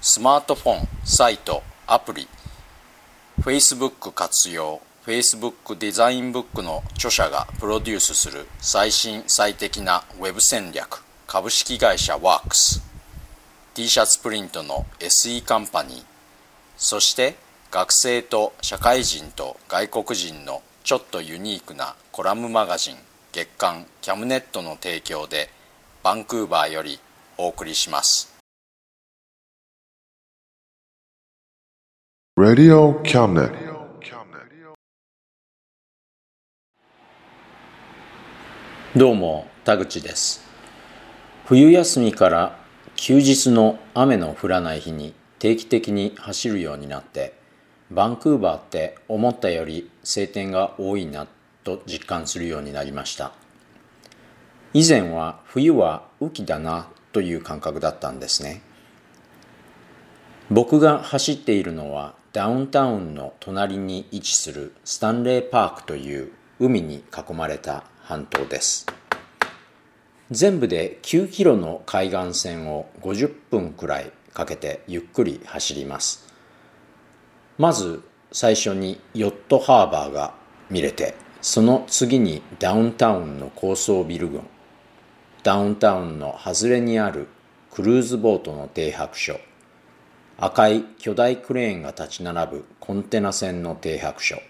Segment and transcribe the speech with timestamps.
[0.00, 2.28] スマートフォンサイトアプリ
[3.40, 12.80] Facebook 活用 Facebook デザインブックの著者がプロデュースする最新最適なウェブ戦略株式会社ワークス
[13.74, 16.04] t シャツプリントの SE カンパニー
[16.76, 17.34] そして
[17.72, 22.96] 学生と社会人と外国人のちょっとユニークなコラムマガジン
[23.32, 25.50] 月刊キャムネットの提供で
[26.04, 27.00] バンクーバーより
[27.36, 28.37] お送りします。
[32.40, 33.50] Radio Cabinet.
[38.96, 40.46] どうも田口です
[41.46, 42.56] 冬休みから
[42.94, 47.34] 休日の雨の降らない日に定期的に走るようになって
[47.90, 51.26] バンクーバーって思ったより晴天が多いな
[51.64, 53.32] と実感するようになりました
[54.74, 58.62] 以前は冬は雨季だなという感覚だったんですね
[60.52, 68.86] 僕が走っているのはダウンタウンの隣に位置するスタンレーパークという海に囲まれた半島です。
[70.30, 76.32] 全部で9キロの海岸線を50分くらいかけてゆっくり走ります。
[77.58, 80.32] まず最初にヨットハーバーが
[80.70, 84.42] 見れてその次にダウンタウンの高層ビル群
[85.42, 87.26] ダウンタウンの外れにある
[87.72, 89.40] クルーズボートの停泊所。
[90.40, 94.40] 赤い巨大クレーンが立ち並ぶコンテナ船の停泊所。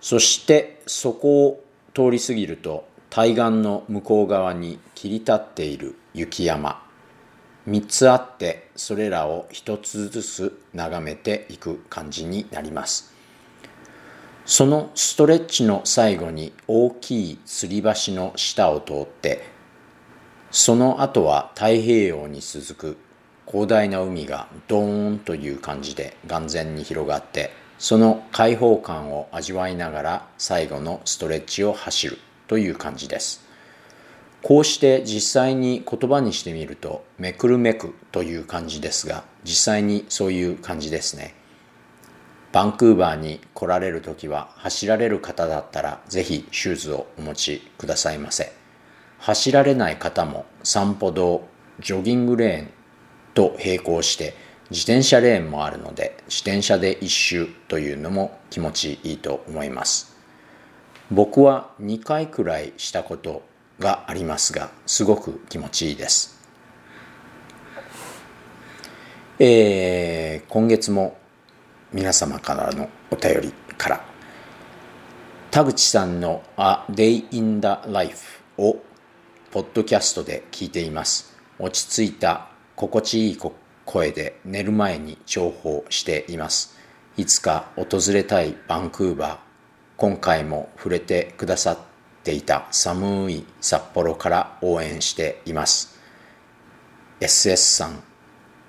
[0.00, 6.82] そしてそこを通り過ぎると対岸の向こう側に切り立っている雪山。
[7.68, 13.12] 3つあってそれらを1つずつ眺めていく感じになります。
[14.46, 19.44] そのストレッチの最後に大きい吊り橋の下を通って
[20.50, 23.07] その後は太平洋に続く
[23.50, 33.46] 広大な海がドーンという感じで眼前に広がってその開放感を味わいながら最後のストレッチを走るという感じです。
[34.42, 41.34] こうして実際に言葉にしてみるとめくるめくという感じですが実際にそういう感じですね。
[42.52, 48.52] バンクーバーに来られる時は走られる方だったらぜひシューズをお持ちくださいませ。
[49.18, 51.46] 走られない方も散歩道
[51.80, 52.77] ジョギングレーン
[53.38, 54.34] と並行して
[54.68, 60.16] 自転車レーンもあるので自転車で一周というのも気持ちいいと思います。
[61.12, 63.42] 僕は2回くらいしたこと
[63.78, 66.36] がありますがすごく気持ちいいです。
[69.38, 71.16] えー、今月も
[71.92, 74.04] 皆様からのお便りから
[75.52, 78.78] 田口さんの「A Day in the Life」を
[79.52, 81.38] ポッドキャストで聞いています。
[81.60, 83.38] 落ち着いた心地いい
[83.84, 86.78] 声で寝る前に重宝しています。
[87.16, 89.36] いつか訪れたいバンクーバー
[89.96, 91.78] 今回も触れてくださっ
[92.22, 95.98] ていた寒い札幌から応援しています。
[97.18, 98.00] SS さん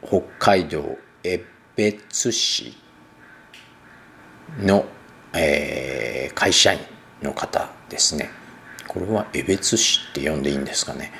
[0.03, 1.43] 北海道江
[1.75, 2.75] 別市
[4.59, 4.85] の、
[5.33, 6.79] えー、会社員
[7.21, 8.31] の方ですね。
[8.87, 11.11] これは江別市って呼んでいいんですかね。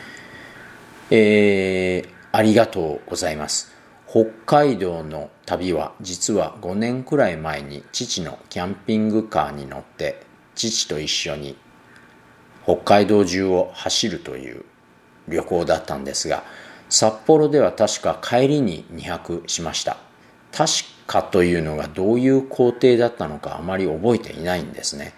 [1.11, 3.73] えー、ありがとうございます。
[4.07, 10.23] 北海道の旅は実は5年くらい前に父のキャンピングカーに乗って
[10.55, 11.55] 父と一緒に
[12.63, 14.65] 北海道中を走るという
[15.27, 16.43] 旅行だったんですが
[16.89, 19.97] 札幌では確か帰りに2泊しました。
[20.51, 20.71] 確
[21.05, 25.13] かというのがどういう工程だったのかあまり覚えていないんですね。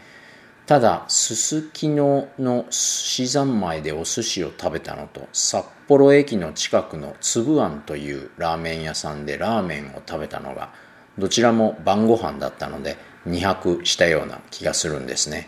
[0.66, 10.74] ただすすきのの寿司三昧でお寿司を食べたのと札幌駅の近くのつぶあんというラーメン屋さんでラーメンを食べたのが
[11.18, 12.98] どちらも晩ご飯だったので
[13.28, 15.48] 2泊したような気がするんですね。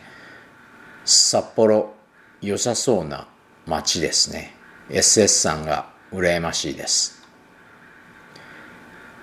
[1.05, 1.93] 札幌
[2.41, 3.27] 良さそうな
[3.65, 4.55] 街ですね。
[4.89, 7.23] SS さんが羨ましいです。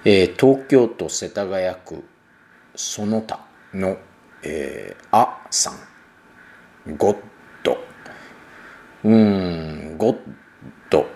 [0.04, 2.02] えー、東京都世田谷区
[2.74, 3.40] その他
[3.74, 3.98] の、
[4.42, 6.96] えー、あさん。
[6.96, 7.16] ゴッ
[7.62, 7.78] ド。
[9.04, 10.16] うんゴッ
[10.88, 11.06] ド。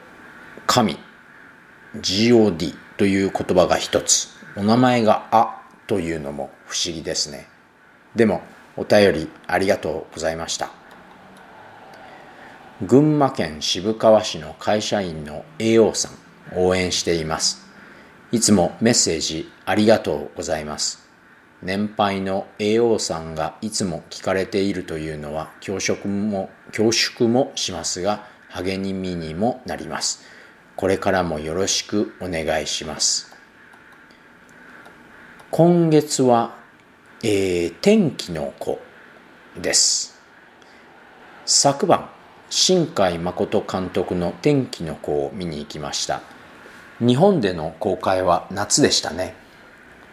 [0.66, 0.98] 神。
[1.96, 4.28] God という言葉が一つ。
[4.56, 7.48] お名前があというのも不思議ですね。
[8.14, 8.42] でも
[8.76, 10.70] お便りありがとうございました。
[12.82, 17.64] 群馬県渋川市の会社員の AO さん応援しています。
[18.32, 21.03] いつもメッセージありがとうございます。
[21.62, 30.24] 年配の AO さんがいつも聞かれているというのは恐縮も恐縮もしますが励みにもなります。
[30.76, 33.34] これからもよろしくお願いします。
[35.50, 36.56] 今月は、
[37.22, 38.80] えー、天気の子
[39.56, 40.20] です。
[41.46, 42.10] 昨晩、
[42.50, 46.22] 新海誠監督の天気の子を見に行きました。
[47.00, 49.34] 日本での公開は夏でしたね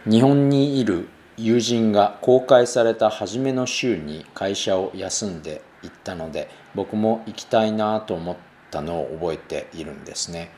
[0.05, 1.07] 日本にいる
[1.37, 8.37] 友人が公開された初めの週に会社を休んで行ったので僕も行きたいなと思っ
[8.69, 10.51] たのを覚えているんですね。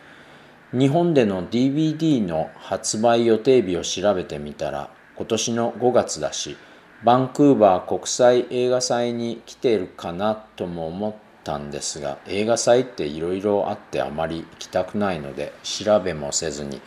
[0.73, 6.57] 日本での DVD の発売予定日を調べてみたら今年の5月だし
[7.03, 16.81] バンクーバー国際映画祭に来ているかなとも思ったんですが映画祭っていろいろあってあまり行きたくないので調べもせずに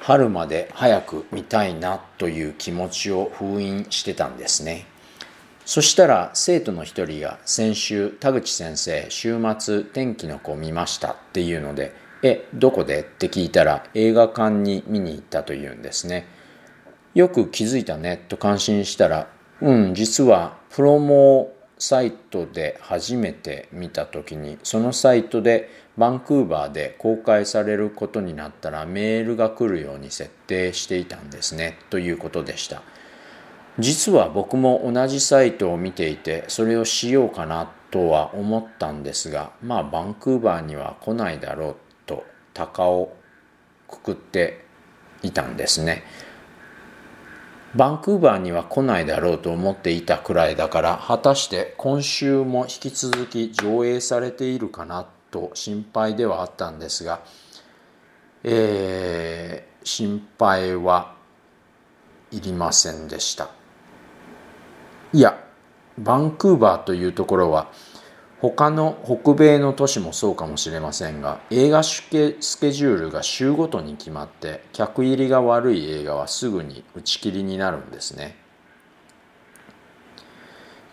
[0.00, 4.86] 春まで早く見たいなという気持ちを封印してたんですね。
[5.64, 16.26] そしたら生徒の一人が先週田口先生週末天気の子見ましたっていうのでえどこでって聞いたら映画館に見に行ったというんですね。
[17.14, 19.28] よく気づいたねと感心したら
[19.60, 32.82] うん実はプロモサイトで初めて見た時にそのサイトでバンクーバーで公開されることになったらメールが来るように設定していたんですねということでした。
[33.78, 41.76] 実は僕も同じサイトを見ていてそれをしようかなとは思ったんですがまあバンクーバーには来ないだろう
[42.06, 43.16] と鷹を
[43.88, 44.64] くくって
[45.22, 46.04] いたんですね。
[47.76, 57.20] バンクーバーには来ないだろうと思っていたくらいだから果たして今週も引き続き上映されているかなと心配ではあったんですが、
[58.44, 61.16] えー、心配は
[62.30, 63.50] いりませんでした。
[65.12, 65.38] いや
[65.98, 67.70] バンクーバーというところは
[68.50, 78.36] 他の北米の都市もそうかもしれませんが映画スケジュールが週ごとに決まって客入りが悪い映画はすぐに打ち切りになるんですね。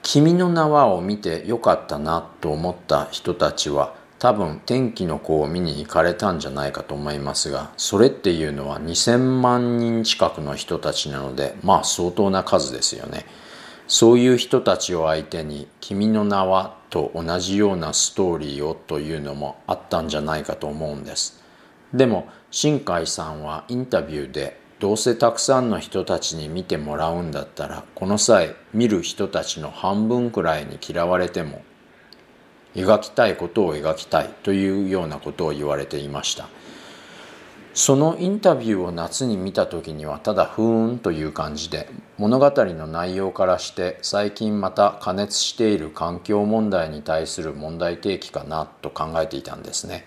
[0.01, 13.25] 君の名はを見てよかったなと思った人たちは多分天気の子を見に行かれたんじゃないかと思いますがそれっていうのは2000万人近くの人たちなのでまあ相当な数ですよね。
[13.91, 21.43] そういう人たちを相手に「君の名は」と同じようなストーリーをというのもあったんじゃないかと思うんです。
[21.93, 31.61] でも新海さんはインタビューでどうせたくさんの人たちに見てもらうんだったらこの際見る人たちの半分くらいに嫌われても
[32.73, 36.47] 描きたいことを描きたいというようなことを言われていました。
[37.73, 50.05] そのインタビューを夏に見た時にはただふーんという感じで物語の内容からして最近また加熱している環境問題に対する問題提起かなと考えていたんですね。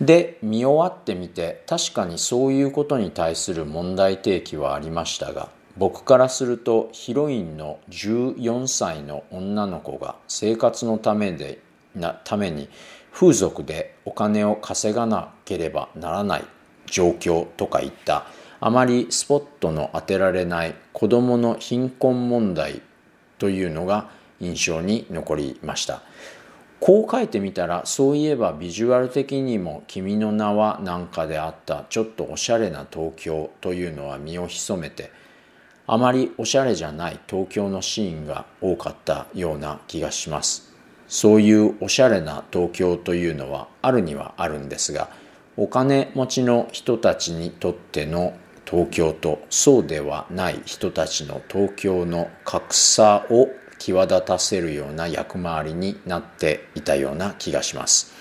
[0.00, 11.60] で見終わってみて確かにそういうことに対する問題提起はありましたが僕からするとヒロインの14歳の女の子が生活のためで
[11.94, 12.68] なために
[13.12, 16.44] 風俗でお金を稼がなければならない
[16.86, 18.26] 状況とかいった。
[18.64, 22.80] あまりスポットの当てられない子どもの貧困問題
[23.38, 26.02] というのが印象に残りました。
[26.78, 35.12] こう書いてみたらそういえばビジュアル的にも「君の名は」なんかであったちょっとおしゃれな東京というのは身を潜めて
[35.86, 40.71] あまりおしゃれじゃない東京のシーンが多かったような気がします。
[41.12, 45.10] そういうおしゃれな東京というのはあるにはあるんですが
[45.58, 48.32] お金持ちの人たちにとっての
[48.64, 58.14] 東京とそうではない人たちの東京の格差を際立たせるような役回りになっていたような気がします。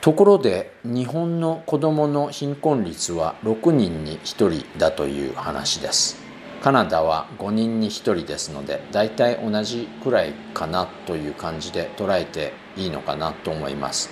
[0.00, 6.21] ところで日本の子どもの貧困率は6人に1人だという話です。
[6.62, 14.10] カナダは5人に1人ですのでだいたい同じくらいかなという感じで捉えていいのかなと思います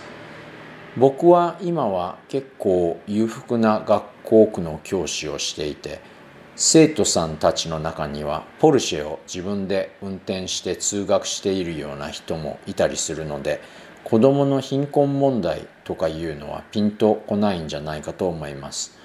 [0.96, 6.00] 僕は今は結構裕福な学校区の教師をしていて
[6.56, 13.60] 生徒さんたちの中にはポルシェを自分で運転して通学しているような人もいたりするので
[14.02, 18.98] 子どもの貧困問題とかいうのはピンとこないんじゃないかと思います。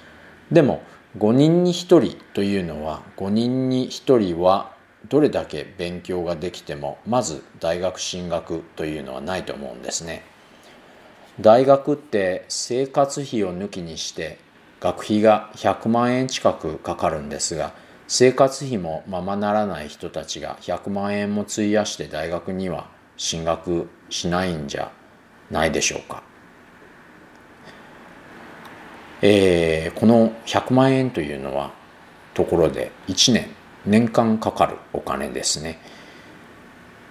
[0.50, 0.82] でも
[1.18, 4.72] 5人に1人というのは5人に1人は
[5.08, 10.24] どれだけ勉強ができてもまず大学進学というのはないと思うんですね。
[11.40, 14.38] 大学って生活費を抜きにして
[14.80, 17.72] 学費が100万円近くかかるんですが
[18.08, 24.92] 生活費もままならない人たちが100万円も費やして大学には進学しないんじゃ
[25.50, 26.22] ないでしょうか。
[29.22, 31.72] えー、この100万円というのは
[32.34, 33.48] ところで1年
[33.86, 35.78] 年間かかるお金ですね。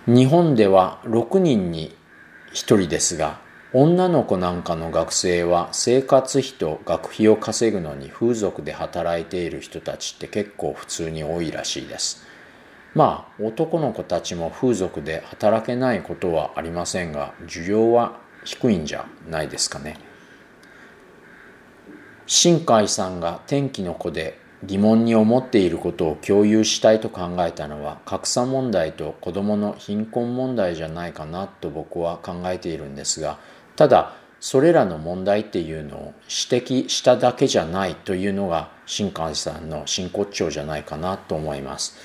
[0.06, 1.96] 日本では6人に
[2.52, 3.40] 1人ですが
[3.74, 12.26] 女の子なんかの学生は生活費と学費を稼ぐのに風俗で働いている人たちって結構普通に多いらしいです。
[12.94, 19.98] まあ男の子たちも風俗で働けないことはありませんが需要は低いんじゃないですかね。
[22.28, 33.38] 新海さんが天気の子で疑問に思っていることを共有したいと考えたのは格差問題と子どもの貧困問題じゃないかなと僕は考えているんですが
[33.76, 36.14] ただそれらの問題っていうのを
[36.52, 41.96] 指摘しただけじゃないというのが新海さんの真骨頂じゃないかなと思います。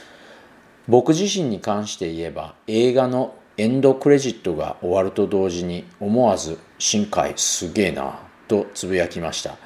[0.89, 9.57] 僕自身に関して言えば映画のエンドクレジットが終わると同時に思わず「新海すげえな」とつぶやきました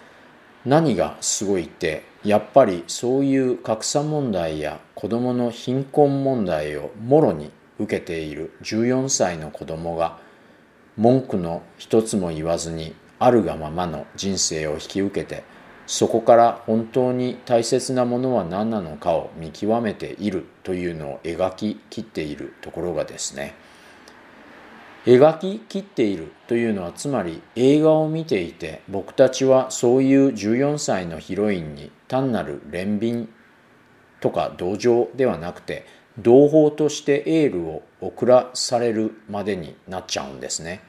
[0.64, 10.18] 何がすごいってやっぱりそういう格差問題や子どもの貧困問題をもろに受けている14歳の子どもが
[10.96, 15.44] 文句の一つも言わずにあるがままの人生を引き受けて
[15.86, 23.54] そこから本当に大切なものは何なのかを見極めているというのを描ききっているところがですね。
[25.06, 33.28] 描ききっているというのはつまり映画を見ていて僕たちはそういう14歳のヒロインに単なる憐憫
[34.20, 35.84] とか同情ではなくて
[36.18, 40.80] 同胞としてエールを送らされるまでになっちゃうんですね。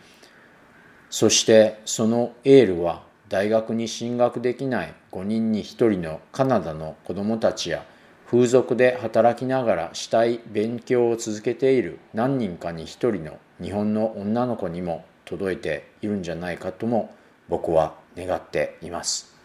[1.10, 7.86] そしてそのエールは大学に進学できない5人に1人のカナダの子どもたちや
[8.26, 17.14] 風俗で働きながらしたい勉強を続けている何人かに1人の日本の女の子にも届いているんじゃないかとも
[17.50, 19.36] 僕は願っています。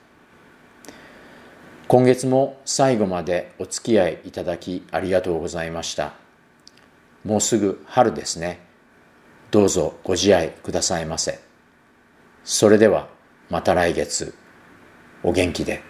[1.88, 6.14] 今月も最後までお付き合いいただきありがとうございました。
[7.25, 8.60] もうすぐ春ですね。
[9.50, 11.40] どうぞご自愛くださいませ。
[12.44, 13.08] それでは
[13.50, 14.34] また来月。
[15.22, 15.89] お元気で。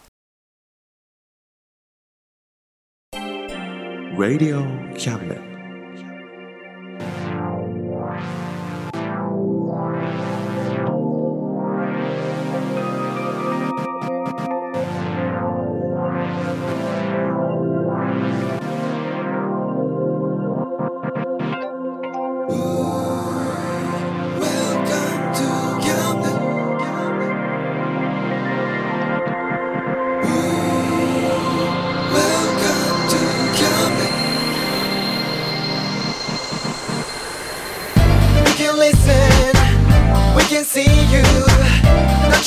[4.21, 4.61] Radio
[4.99, 5.50] Cabinet.